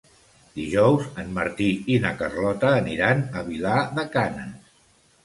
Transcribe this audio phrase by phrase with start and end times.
[0.59, 4.73] Dijous en Martí i na Carlota aniran a Vilar de Canes.